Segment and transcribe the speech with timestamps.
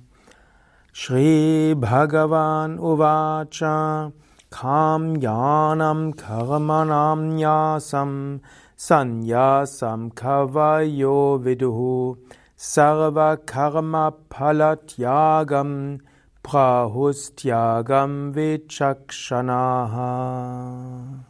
[0.90, 4.10] Shri Bhagavan Uvacha
[4.50, 8.40] Kam Yanam Karmanam Yasam
[8.78, 12.16] Sanyasam Kavayo Viduhu
[12.56, 16.00] Sarva Karma Palatyagam
[16.42, 21.24] Prahustyagam Vichakshanaha.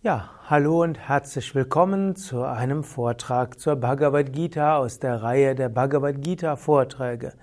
[0.00, 5.68] Ja, hallo und herzlich willkommen zu einem Vortrag zur Bhagavad Gita aus der Reihe der
[5.68, 7.34] Bhagavad Gita Vorträge.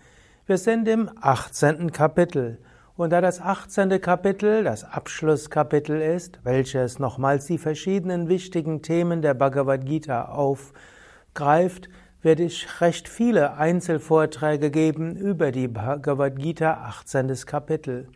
[0.47, 1.91] Wir sind im 18.
[1.91, 2.57] Kapitel.
[2.97, 4.01] Und da das 18.
[4.01, 11.87] Kapitel das Abschlusskapitel ist, welches nochmals die verschiedenen wichtigen Themen der Bhagavad Gita aufgreift,
[12.25, 17.31] werde ich recht viele Einzelvorträge geben über die Bhagavad Gita 18.
[17.45, 18.07] Kapitel.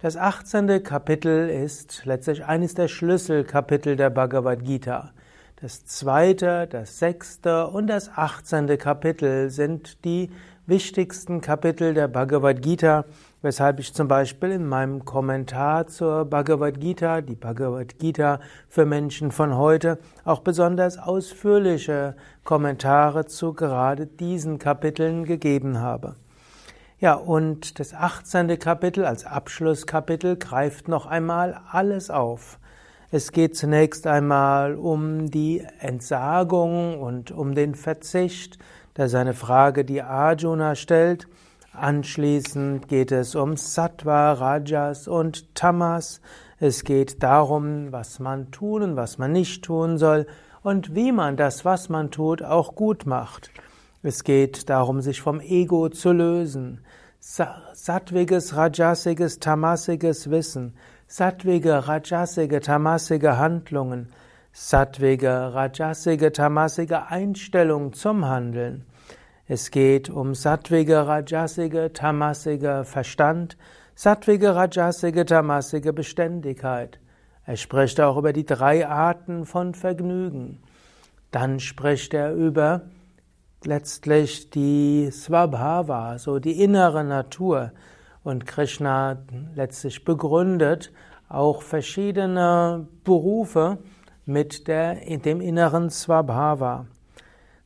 [0.00, 0.84] Das 18.
[0.84, 5.12] Kapitel ist letztlich eines der Schlüsselkapitel der Bhagavad Gita.
[5.62, 8.78] Das zweite, das sechste und das 18.
[8.78, 10.30] Kapitel sind die
[10.64, 13.04] wichtigsten Kapitel der Bhagavad Gita,
[13.42, 18.40] weshalb ich zum Beispiel in meinem Kommentar zur Bhagavad Gita, die Bhagavad Gita
[18.70, 26.16] für Menschen von heute, auch besonders ausführliche Kommentare zu gerade diesen Kapiteln gegeben habe.
[27.00, 28.58] Ja, und das 18.
[28.58, 32.59] Kapitel als Abschlusskapitel greift noch einmal alles auf.
[33.12, 38.56] Es geht zunächst einmal um die Entsagung und um den Verzicht,
[38.94, 41.26] das ist eine Frage, die Arjuna stellt.
[41.72, 46.20] Anschließend geht es um Sattva, Rajas und Tamas.
[46.60, 50.28] Es geht darum, was man tun und was man nicht tun soll
[50.62, 53.50] und wie man das, was man tut, auch gut macht.
[54.04, 56.84] Es geht darum, sich vom Ego zu lösen.
[57.18, 60.74] Sattwiges, rajasiges, tamasiges Wissen,
[61.10, 64.12] sattwige, rajasige, tamasige Handlungen,
[64.52, 68.84] sattwige, rajasige, tamasige Einstellung zum Handeln.
[69.48, 73.56] Es geht um sattwige, rajasige, tamasige Verstand,
[73.96, 77.00] sattwige, rajasige, tamasige Beständigkeit.
[77.44, 80.62] Er spricht auch über die drei Arten von Vergnügen.
[81.32, 82.82] Dann spricht er über
[83.64, 87.72] letztlich die Swabhava, so die innere Natur.
[88.30, 89.18] Und Krishna
[89.56, 90.92] letztlich begründet
[91.28, 93.78] auch verschiedene Berufe
[94.24, 96.86] mit der, dem inneren Swabhava.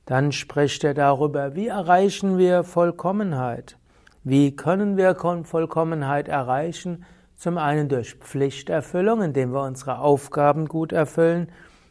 [0.07, 3.77] Dann spricht er darüber, wie erreichen wir Vollkommenheit?
[4.23, 5.15] Wie können wir
[5.45, 7.05] Vollkommenheit erreichen?
[7.37, 11.49] Zum einen durch Pflichterfüllung, indem wir unsere Aufgaben gut erfüllen,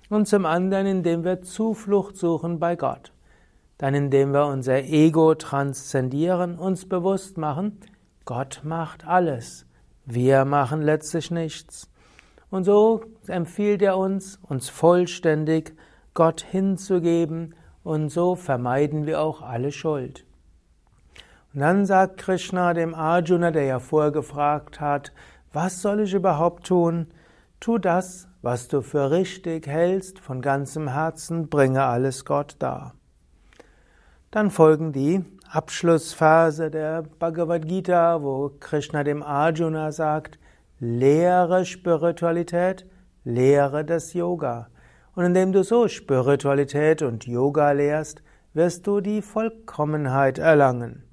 [0.09, 3.11] und zum anderen, indem wir Zuflucht suchen bei Gott.
[3.77, 7.77] Dann indem wir unser Ego transzendieren, uns bewusst machen,
[8.25, 9.65] Gott macht alles.
[10.05, 11.89] Wir machen letztlich nichts.
[12.49, 15.75] Und so empfiehlt er uns, uns vollständig
[16.13, 20.25] Gott hinzugeben, und so vermeiden wir auch alle Schuld.
[21.53, 25.11] Und dann sagt Krishna dem Arjuna, der ja vorher gefragt hat,
[25.51, 27.07] was soll ich überhaupt tun?
[27.59, 32.93] Tu das, was du für richtig hältst, von ganzem Herzen, bringe alles Gott dar.
[34.31, 35.23] Dann folgen die
[35.53, 40.39] Abschlussphase der Bhagavad Gita, wo Krishna dem Arjuna sagt,
[40.79, 42.87] lehre Spiritualität,
[43.23, 44.69] lehre das Yoga.
[45.13, 48.23] Und indem du so Spiritualität und Yoga lehrst,
[48.55, 51.03] wirst du die Vollkommenheit erlangen.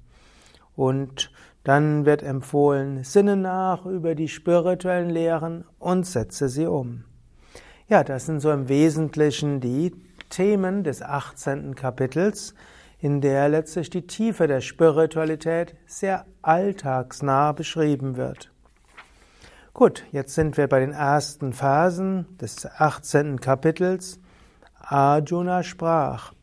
[0.75, 1.31] Und
[1.63, 7.03] dann wird empfohlen, sinne nach über die spirituellen Lehren und setze sie um.
[7.87, 9.93] Ja, das sind so im Wesentlichen die
[10.29, 11.75] Themen des 18.
[11.75, 12.55] Kapitels,
[13.01, 18.51] in der letztlich die Tiefe der Spiritualität sehr alltagsnah beschrieben wird.
[19.73, 23.41] Gut, jetzt sind wir bei den ersten Phasen des 18.
[23.41, 24.19] Kapitels.
[24.79, 26.33] Arjuna sprach,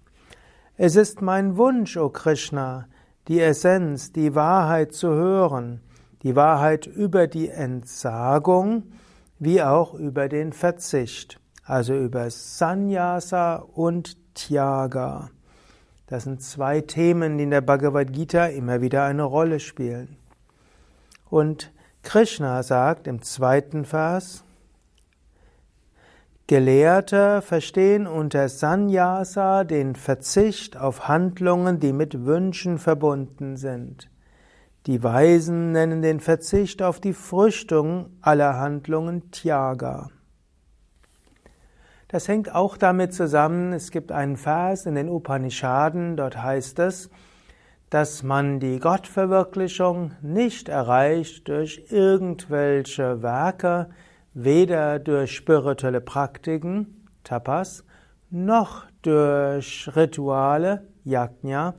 [0.76, 2.88] Es ist mein Wunsch, o Krishna,
[3.28, 5.80] die Essenz, die Wahrheit zu hören,
[6.22, 8.84] die Wahrheit über die Entsagung
[9.38, 15.30] wie auch über den Verzicht, also über Sannyasa und Tyaga.
[16.08, 20.16] Das sind zwei Themen, die in der Bhagavad Gita immer wieder eine Rolle spielen.
[21.28, 21.70] Und
[22.02, 24.44] Krishna sagt im zweiten Vers,
[26.46, 34.08] Gelehrte verstehen unter Sannyasa den Verzicht auf Handlungen, die mit Wünschen verbunden sind.
[34.86, 40.08] Die Weisen nennen den Verzicht auf die Früchtung aller Handlungen Tyaga.
[42.08, 47.10] Das hängt auch damit zusammen, es gibt einen Vers in den Upanishaden, dort heißt es,
[47.90, 53.90] dass man die Gottverwirklichung nicht erreicht durch irgendwelche Werke,
[54.32, 57.84] weder durch spirituelle Praktiken, Tapas,
[58.30, 61.74] noch durch Rituale, Yajna,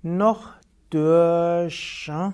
[0.00, 0.54] noch
[0.88, 2.30] durch äh,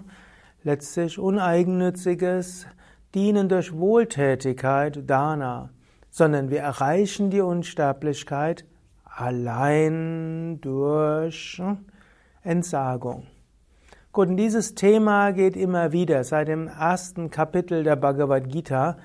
[0.62, 2.66] letztlich uneigennütziges
[3.14, 5.70] Dienen durch Wohltätigkeit, Dana,
[6.14, 8.64] sondern wir erreichen die Unsterblichkeit
[9.04, 11.60] allein durch
[12.44, 13.26] Entsagung.
[14.12, 16.22] Gut, und dieses Thema geht immer wieder.
[16.22, 18.96] Seit dem ersten Kapitel der Bhagavad Gita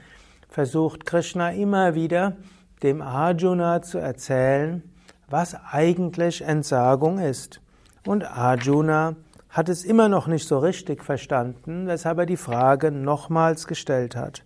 [0.50, 2.38] versucht Krishna immer wieder
[2.84, 4.84] dem Arjuna zu erzählen,
[5.28, 7.60] was eigentlich Entsagung ist.
[8.06, 9.16] Und Arjuna
[9.50, 14.44] hat es immer noch nicht so richtig verstanden, weshalb er die Frage nochmals gestellt hat.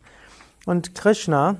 [0.65, 1.57] Und Krishna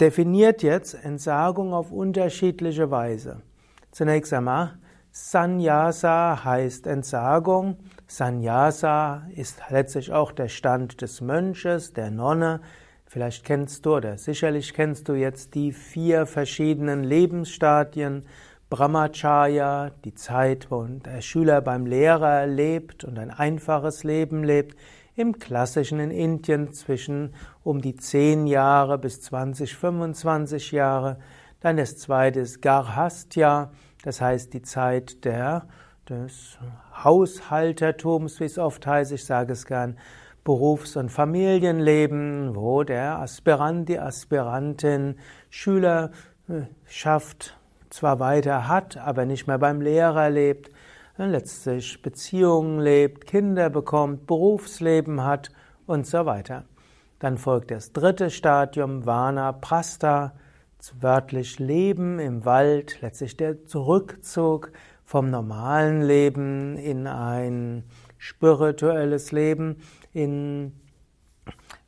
[0.00, 3.42] definiert jetzt Entsagung auf unterschiedliche Weise.
[3.90, 4.78] Zunächst einmal,
[5.10, 7.76] Sannyasa heißt Entsagung.
[8.06, 12.60] Sannyasa ist letztlich auch der Stand des Mönches, der Nonne,
[13.12, 18.24] Vielleicht kennst du oder sicherlich kennst du jetzt die vier verschiedenen Lebensstadien.
[18.70, 24.78] Brahmacharya, die Zeit, wo der Schüler beim Lehrer lebt und ein einfaches Leben lebt.
[25.14, 31.18] Im klassischen in Indien zwischen um die zehn Jahre bis 20, 25 Jahre.
[31.60, 33.72] Dann das zweite ist Garhastya,
[34.04, 35.66] das heißt die Zeit der,
[36.08, 36.56] des
[37.04, 39.98] Haushaltertums, wie es oft heißt, ich sage es gern,
[40.44, 45.16] Berufs- und Familienleben, wo der Aspirant, die Aspirantin
[45.50, 47.58] Schülerschaft
[47.90, 50.70] zwar weiter hat, aber nicht mehr beim Lehrer lebt,
[51.16, 55.50] letztlich Beziehungen lebt, Kinder bekommt, Berufsleben hat
[55.86, 56.64] und so weiter.
[57.18, 60.32] Dann folgt das dritte Stadium, Vana Prasta,
[61.00, 64.72] wörtlich Leben im Wald, letztlich der Rückzug
[65.04, 67.84] vom normalen Leben in ein
[68.18, 69.76] spirituelles Leben,
[70.12, 70.72] in,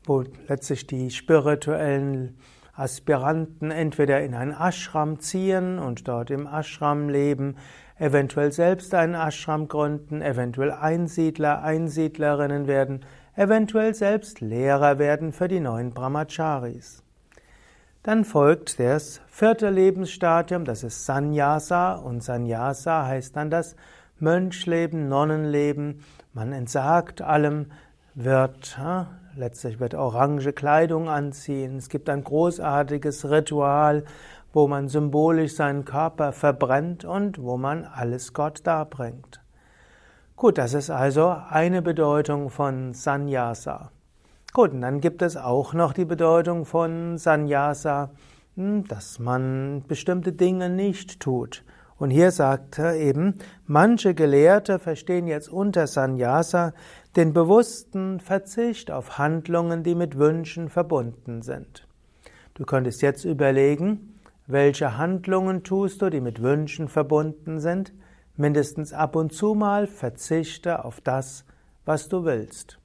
[0.05, 2.37] wo letztlich die spirituellen
[2.75, 7.57] Aspiranten entweder in ein Ashram ziehen und dort im Ashram leben,
[7.99, 13.05] eventuell selbst einen Ashram gründen, eventuell Einsiedler, Einsiedlerinnen werden,
[13.37, 17.03] eventuell selbst Lehrer werden für die neuen Brahmacharis.
[18.03, 23.77] Dann folgt das vierte Lebensstadium, das ist Sannyasa und Sannyasa heißt dann das
[24.19, 26.05] Mönchleben, Nonnenleben.
[26.33, 27.71] Man entsagt allem,
[28.15, 31.77] wird ja, letztlich wird orange Kleidung anziehen.
[31.79, 34.05] Es gibt ein großartiges Ritual,
[34.55, 39.43] wo man symbolisch seinen Körper verbrennt und wo man alles Gott darbringt.
[40.37, 43.91] Gut, das ist also eine Bedeutung von Sannyasa.
[44.53, 48.11] Gut, und dann gibt es auch noch die Bedeutung von Sannyasa,
[48.57, 51.65] hm, dass man bestimmte Dinge nicht tut.
[51.97, 56.75] Und hier sagt er eben, manche Gelehrte verstehen jetzt unter Sannyasa
[57.17, 61.89] den bewussten Verzicht auf Handlungen, die mit Wünschen verbunden sind.
[62.55, 64.14] Du könntest jetzt überlegen,
[64.47, 67.93] welche Handlungen tust du, die mit Wünschen verbunden sind?
[68.37, 71.45] Mindestens ab und zu mal verzichte auf das,
[71.85, 72.79] was du willst.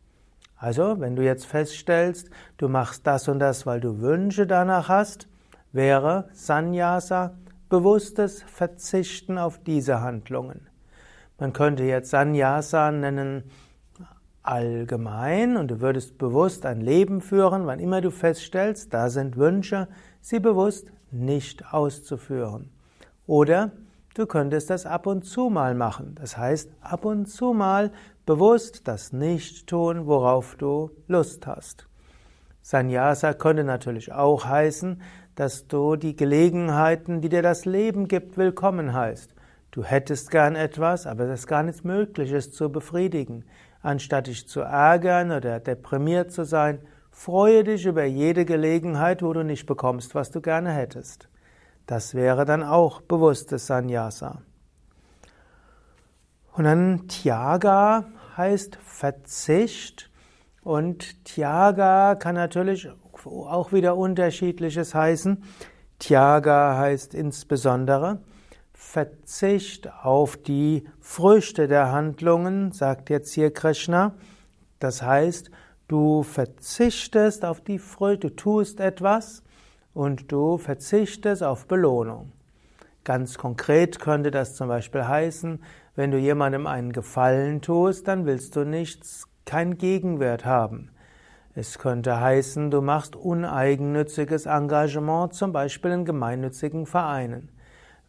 [0.56, 5.28] Also, wenn du jetzt feststellst, du machst das und das, weil du Wünsche danach hast,
[5.72, 7.36] wäre Sannyasa
[7.70, 10.68] bewusstes Verzichten auf diese Handlungen.
[11.40, 13.44] Man könnte jetzt Sannyasa nennen
[14.44, 19.88] allgemein und du würdest bewusst ein Leben führen, wann immer du feststellst, da sind Wünsche,
[20.22, 22.70] sie bewusst nicht auszuführen.
[23.28, 23.72] Oder
[24.16, 26.16] du könntest das ab und zu mal machen.
[26.16, 27.92] Das heißt, ab und zu mal
[28.26, 31.88] bewusst das nicht tun, worauf du Lust hast.
[32.62, 35.02] Sannyasa könnte natürlich auch heißen,
[35.36, 39.34] dass du die Gelegenheiten, die dir das Leben gibt, willkommen heißt.
[39.72, 43.46] Du hättest gern etwas, aber es ist gar nicht möglich, es zu befriedigen.
[43.82, 46.80] Anstatt dich zu ärgern oder deprimiert zu sein,
[47.12, 51.30] freue dich über jede Gelegenheit, wo du nicht bekommst, was du gerne hättest.
[51.86, 54.42] Das wäre dann auch bewusstes Sannyasa.
[56.54, 58.06] Und dann Tyaga
[58.38, 60.10] heißt Verzicht
[60.62, 62.90] und Tyaga kann natürlich
[63.26, 65.44] auch wieder unterschiedliches heißen.
[66.00, 68.22] Tyaga heißt insbesondere
[68.74, 74.16] Verzicht auf die Früchte der Handlungen, sagt jetzt hier Krishna.
[74.80, 75.52] Das heißt,
[75.90, 79.44] du verzichtest auf die Früchte, du tust etwas
[79.94, 82.32] und du verzichtest auf Belohnung.
[83.04, 85.62] Ganz konkret könnte das zum Beispiel heißen,
[85.96, 90.92] wenn du jemandem einen Gefallen tust, dann willst du nichts, keinen Gegenwert haben.
[91.56, 97.50] Es könnte heißen, du machst uneigennütziges Engagement, zum Beispiel in gemeinnützigen Vereinen.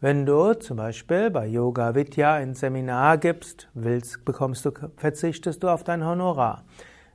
[0.00, 5.68] Wenn du zum Beispiel bei Yoga Vidya ein Seminar gibst, willst, bekommst du, verzichtest du
[5.68, 6.64] auf dein Honorar.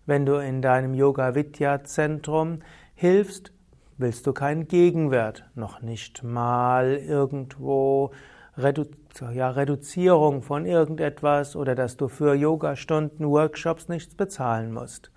[0.06, 2.60] Wenn du in deinem Yoga Vidya Zentrum
[2.94, 3.52] hilfst,
[3.98, 8.12] willst du keinen Gegenwert, noch nicht mal irgendwo
[8.56, 8.86] Redu
[9.34, 15.12] ja, Reduzierung von irgendetwas oder dass du für Yogastunden, Workshops nichts bezahlen musst.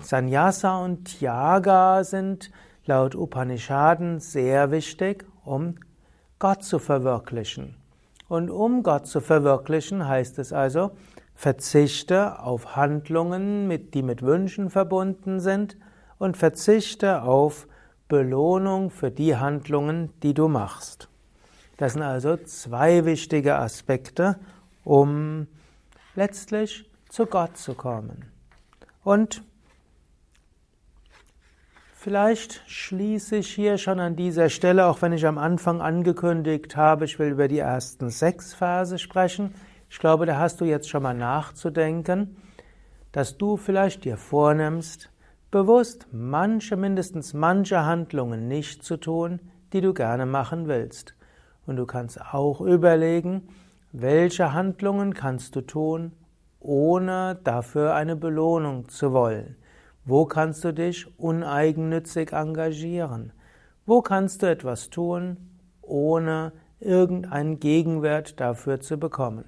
[0.00, 2.50] Sannyasa und Tyaga sind
[2.84, 5.76] laut Upanishaden sehr wichtig, um
[6.38, 7.76] Gott zu verwirklichen.
[8.28, 10.92] Und um Gott zu verwirklichen, heißt es also,
[11.42, 15.76] verzichte auf Handlungen, die mit Wünschen verbunden sind
[16.18, 17.66] und verzichte auf
[18.06, 21.08] Belohnung für die Handlungen, die du machst.
[21.78, 24.38] Das sind also zwei wichtige Aspekte,
[24.84, 25.48] um
[26.14, 28.26] letztlich zu Gott zu kommen.
[29.02, 29.42] Und
[31.94, 37.04] Vielleicht schließe ich hier schon an dieser Stelle, auch wenn ich am Anfang angekündigt habe,
[37.04, 39.54] ich will über die ersten sechs Verse sprechen.
[39.92, 42.38] Ich glaube, da hast du jetzt schon mal nachzudenken,
[43.12, 45.10] dass du vielleicht dir vornimmst,
[45.50, 49.38] bewusst manche, mindestens manche Handlungen nicht zu tun,
[49.74, 51.14] die du gerne machen willst.
[51.66, 53.48] Und du kannst auch überlegen,
[53.92, 56.12] welche Handlungen kannst du tun,
[56.58, 59.56] ohne dafür eine Belohnung zu wollen.
[60.06, 63.34] Wo kannst du dich uneigennützig engagieren?
[63.84, 65.36] Wo kannst du etwas tun,
[65.82, 69.44] ohne irgendeinen Gegenwert dafür zu bekommen?